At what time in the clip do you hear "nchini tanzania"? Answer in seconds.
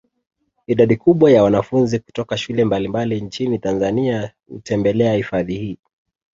3.21-4.33